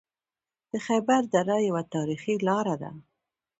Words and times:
د 0.71 0.73
خیبر 0.85 1.21
دره 1.33 1.57
یوه 1.67 1.83
تاریخي 1.95 2.35
لاره 2.47 2.75
ده 2.81 2.91